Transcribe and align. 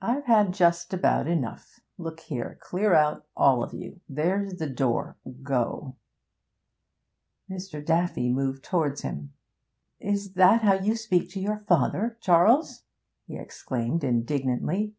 'I've 0.00 0.24
had 0.24 0.54
just 0.54 0.94
about 0.94 1.26
enough. 1.26 1.78
Look 1.98 2.20
here, 2.20 2.56
clear 2.62 2.94
out, 2.94 3.26
all 3.36 3.62
of 3.62 3.74
you! 3.74 4.00
There's 4.08 4.54
the 4.54 4.66
door 4.66 5.18
go!' 5.42 5.96
Mr. 7.50 7.84
Daffy 7.84 8.30
moved 8.32 8.64
towards 8.64 9.02
him. 9.02 9.34
'Is 10.00 10.32
that 10.36 10.62
how 10.62 10.72
you 10.76 10.96
speak 10.96 11.28
to 11.32 11.38
your 11.40 11.58
father, 11.68 12.16
Charles?' 12.22 12.84
he 13.26 13.36
exclaimed 13.36 14.02
indignantly. 14.02 14.94